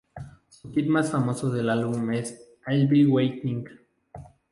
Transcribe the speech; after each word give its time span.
Su 0.49 0.71
hit 0.71 0.87
más 0.87 1.11
famoso 1.11 1.51
del 1.51 1.69
álbum 1.69 2.11
es 2.11 2.57
"I'll 2.65 2.87
be 2.87 3.05
Waiting". 3.05 3.65